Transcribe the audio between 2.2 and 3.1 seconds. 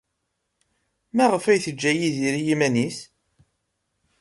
i yiman-nnes?